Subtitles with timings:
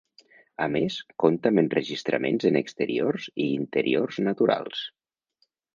[0.65, 0.95] A més,
[1.25, 4.87] compta amb enregistraments en exteriors i interiors naturals.